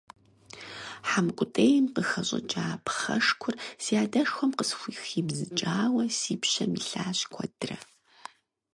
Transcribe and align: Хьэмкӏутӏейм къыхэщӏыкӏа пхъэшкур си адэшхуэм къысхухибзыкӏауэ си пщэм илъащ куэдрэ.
Хьэмкӏутӏейм 1.09 1.85
къыхэщӏыкӏа 1.93 2.65
пхъэшкур 2.85 3.55
си 3.83 3.93
адэшхуэм 4.03 4.51
къысхухибзыкӏауэ 4.57 6.03
си 6.17 6.33
пщэм 6.41 6.71
илъащ 6.79 7.19
куэдрэ. 7.33 7.77